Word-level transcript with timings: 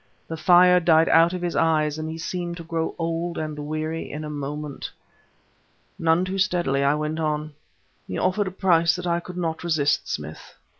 The 0.27 0.35
fire 0.35 0.79
died 0.79 1.09
out 1.09 1.31
of 1.31 1.43
his 1.43 1.55
eyes 1.55 1.99
and 1.99 2.09
he 2.09 2.17
seemed 2.17 2.57
to 2.57 2.63
grow 2.63 2.95
old 2.97 3.37
and 3.37 3.67
weary 3.67 4.09
in 4.11 4.23
a 4.23 4.31
moment. 4.31 4.89
None 5.99 6.25
too 6.25 6.39
steadily 6.39 6.83
I 6.83 6.95
went 6.95 7.19
on: 7.19 7.53
"He 8.07 8.17
offered 8.17 8.47
a 8.47 8.51
price 8.51 8.95
that 8.95 9.05
I 9.05 9.19
could 9.19 9.37
not 9.37 9.63
resist, 9.63 10.09
Smith. 10.11 10.55